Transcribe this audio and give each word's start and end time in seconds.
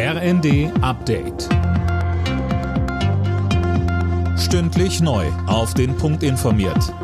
RND 0.00 0.70
Update. 0.80 1.48
Stündlich 4.38 5.00
neu. 5.00 5.26
Auf 5.48 5.74
den 5.74 5.96
Punkt 5.96 6.22
informiert. 6.22 6.94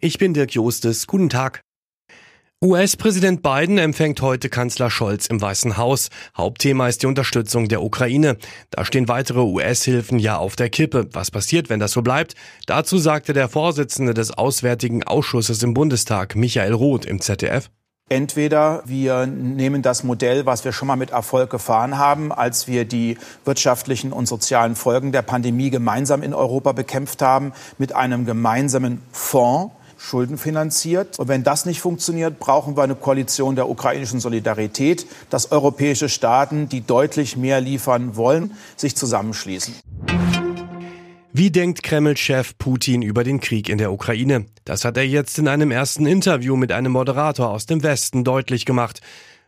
Ich 0.00 0.18
bin 0.18 0.34
Dirk 0.34 0.50
Jostes. 0.50 1.06
Guten 1.06 1.28
Tag. 1.28 1.62
US-Präsident 2.60 3.40
Biden 3.40 3.78
empfängt 3.78 4.20
heute 4.20 4.48
Kanzler 4.48 4.90
Scholz 4.90 5.28
im 5.28 5.40
Weißen 5.40 5.76
Haus. 5.76 6.08
Hauptthema 6.36 6.88
ist 6.88 7.02
die 7.02 7.06
Unterstützung 7.06 7.68
der 7.68 7.84
Ukraine. 7.84 8.36
Da 8.70 8.84
stehen 8.84 9.06
weitere 9.06 9.42
US-Hilfen 9.42 10.18
ja 10.18 10.38
auf 10.38 10.56
der 10.56 10.70
Kippe. 10.70 11.08
Was 11.12 11.30
passiert, 11.30 11.70
wenn 11.70 11.78
das 11.78 11.92
so 11.92 12.02
bleibt? 12.02 12.34
Dazu 12.66 12.98
sagte 12.98 13.32
der 13.32 13.48
Vorsitzende 13.48 14.12
des 14.12 14.32
Auswärtigen 14.32 15.04
Ausschusses 15.04 15.62
im 15.62 15.72
Bundestag, 15.72 16.34
Michael 16.34 16.72
Roth, 16.72 17.06
im 17.06 17.20
ZDF. 17.20 17.70
Entweder 18.12 18.82
wir 18.84 19.24
nehmen 19.24 19.80
das 19.80 20.04
Modell, 20.04 20.44
was 20.44 20.66
wir 20.66 20.72
schon 20.72 20.86
mal 20.86 20.96
mit 20.96 21.12
Erfolg 21.12 21.48
gefahren 21.48 21.96
haben, 21.96 22.30
als 22.30 22.68
wir 22.68 22.84
die 22.84 23.16
wirtschaftlichen 23.46 24.12
und 24.12 24.26
sozialen 24.26 24.76
Folgen 24.76 25.12
der 25.12 25.22
Pandemie 25.22 25.70
gemeinsam 25.70 26.22
in 26.22 26.34
Europa 26.34 26.72
bekämpft 26.72 27.22
haben, 27.22 27.54
mit 27.78 27.94
einem 27.94 28.26
gemeinsamen 28.26 29.00
Fonds, 29.12 29.72
schuldenfinanziert. 29.96 31.18
Und 31.18 31.28
wenn 31.28 31.42
das 31.42 31.64
nicht 31.64 31.80
funktioniert, 31.80 32.38
brauchen 32.38 32.76
wir 32.76 32.82
eine 32.82 32.96
Koalition 32.96 33.56
der 33.56 33.70
ukrainischen 33.70 34.20
Solidarität, 34.20 35.06
dass 35.30 35.50
europäische 35.50 36.10
Staaten, 36.10 36.68
die 36.68 36.82
deutlich 36.82 37.38
mehr 37.38 37.62
liefern 37.62 38.14
wollen, 38.14 38.50
sich 38.76 38.94
zusammenschließen. 38.94 39.74
Wie 41.34 41.50
denkt 41.50 41.82
Kreml-Chef 41.82 42.58
Putin 42.58 43.00
über 43.00 43.24
den 43.24 43.40
Krieg 43.40 43.70
in 43.70 43.78
der 43.78 43.90
Ukraine? 43.90 44.44
Das 44.66 44.84
hat 44.84 44.98
er 44.98 45.06
jetzt 45.06 45.38
in 45.38 45.48
einem 45.48 45.70
ersten 45.70 46.04
Interview 46.04 46.56
mit 46.56 46.72
einem 46.72 46.92
Moderator 46.92 47.48
aus 47.48 47.64
dem 47.64 47.82
Westen 47.82 48.22
deutlich 48.22 48.66
gemacht. 48.66 49.00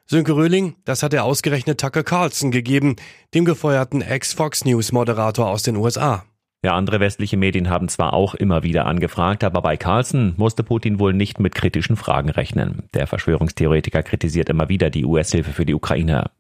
Sönke 0.06 0.34
Röhling, 0.34 0.76
das 0.86 1.02
hat 1.02 1.12
er 1.12 1.24
ausgerechnet 1.24 1.78
Tucker 1.78 2.02
Carlson 2.02 2.50
gegeben, 2.50 2.96
dem 3.34 3.44
gefeuerten 3.44 4.00
Ex-Fox 4.00 4.64
News-Moderator 4.64 5.46
aus 5.46 5.62
den 5.62 5.76
USA. 5.76 6.24
Ja, 6.62 6.74
andere 6.74 7.00
westliche 7.00 7.36
Medien 7.36 7.68
haben 7.68 7.90
zwar 7.90 8.14
auch 8.14 8.34
immer 8.34 8.62
wieder 8.62 8.86
angefragt, 8.86 9.44
aber 9.44 9.60
bei 9.60 9.76
Carlson 9.76 10.32
musste 10.38 10.62
Putin 10.62 10.98
wohl 10.98 11.12
nicht 11.12 11.38
mit 11.38 11.54
kritischen 11.54 11.96
Fragen 11.96 12.30
rechnen. 12.30 12.84
Der 12.94 13.06
Verschwörungstheoretiker 13.06 14.02
kritisiert 14.02 14.48
immer 14.48 14.70
wieder 14.70 14.88
die 14.88 15.04
US-Hilfe 15.04 15.52
für 15.52 15.66
die 15.66 15.74
Ukraine. 15.74 16.30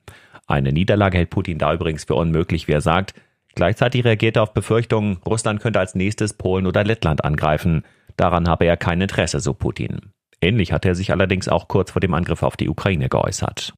Eine 0.46 0.72
Niederlage 0.72 1.18
hält 1.18 1.28
Putin 1.28 1.58
da 1.58 1.74
übrigens 1.74 2.04
für 2.04 2.14
unmöglich, 2.14 2.66
wie 2.66 2.72
er 2.72 2.80
sagt. 2.80 3.12
Gleichzeitig 3.54 4.04
reagierte 4.04 4.40
er 4.40 4.44
auf 4.44 4.54
Befürchtungen, 4.54 5.18
Russland 5.26 5.60
könnte 5.60 5.78
als 5.78 5.94
nächstes 5.94 6.34
Polen 6.34 6.66
oder 6.66 6.84
Lettland 6.84 7.24
angreifen. 7.24 7.84
Daran 8.16 8.48
habe 8.48 8.64
er 8.64 8.76
kein 8.76 9.00
Interesse, 9.00 9.40
so 9.40 9.54
Putin. 9.54 10.12
Ähnlich 10.40 10.72
hat 10.72 10.84
er 10.84 10.94
sich 10.94 11.10
allerdings 11.10 11.48
auch 11.48 11.68
kurz 11.68 11.92
vor 11.92 12.00
dem 12.00 12.14
Angriff 12.14 12.42
auf 12.42 12.56
die 12.56 12.68
Ukraine 12.68 13.08
geäußert. 13.08 13.74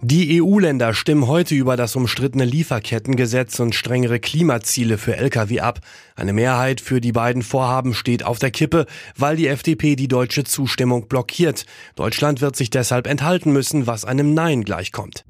Die 0.00 0.40
EU-Länder 0.40 0.94
stimmen 0.94 1.26
heute 1.26 1.56
über 1.56 1.76
das 1.76 1.96
umstrittene 1.96 2.44
Lieferkettengesetz 2.44 3.58
und 3.58 3.74
strengere 3.74 4.20
Klimaziele 4.20 4.96
für 4.96 5.16
Lkw 5.16 5.58
ab. 5.58 5.80
Eine 6.14 6.32
Mehrheit 6.32 6.80
für 6.80 7.00
die 7.00 7.10
beiden 7.10 7.42
Vorhaben 7.42 7.94
steht 7.94 8.24
auf 8.24 8.38
der 8.38 8.52
Kippe, 8.52 8.86
weil 9.16 9.36
die 9.36 9.48
FDP 9.48 9.96
die 9.96 10.06
deutsche 10.06 10.44
Zustimmung 10.44 11.08
blockiert. 11.08 11.66
Deutschland 11.96 12.40
wird 12.40 12.54
sich 12.54 12.70
deshalb 12.70 13.08
enthalten 13.08 13.52
müssen, 13.52 13.88
was 13.88 14.04
einem 14.04 14.34
Nein 14.34 14.62
gleichkommt. 14.62 15.24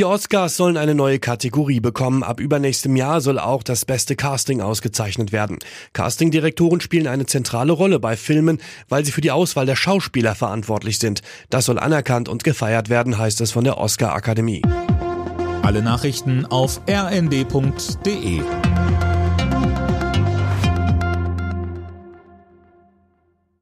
Die 0.00 0.06
Oscars 0.06 0.56
sollen 0.56 0.78
eine 0.78 0.94
neue 0.94 1.18
Kategorie 1.18 1.80
bekommen. 1.80 2.22
Ab 2.22 2.40
übernächstem 2.40 2.96
Jahr 2.96 3.20
soll 3.20 3.38
auch 3.38 3.62
das 3.62 3.84
beste 3.84 4.16
Casting 4.16 4.62
ausgezeichnet 4.62 5.30
werden. 5.30 5.58
Castingdirektoren 5.92 6.80
spielen 6.80 7.06
eine 7.06 7.26
zentrale 7.26 7.72
Rolle 7.72 8.00
bei 8.00 8.16
Filmen, 8.16 8.62
weil 8.88 9.04
sie 9.04 9.12
für 9.12 9.20
die 9.20 9.30
Auswahl 9.30 9.66
der 9.66 9.76
Schauspieler 9.76 10.34
verantwortlich 10.34 11.00
sind. 11.00 11.20
Das 11.50 11.66
soll 11.66 11.78
anerkannt 11.78 12.30
und 12.30 12.44
gefeiert 12.44 12.88
werden, 12.88 13.18
heißt 13.18 13.42
es 13.42 13.50
von 13.50 13.64
der 13.64 13.76
Oscar 13.76 14.14
Akademie. 14.14 14.62
Alle 15.60 15.82
Nachrichten 15.82 16.46
auf 16.46 16.80
rnd.de 16.88 18.40